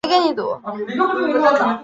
[0.03, 0.95] 於是就没
[1.33, 1.79] 有摘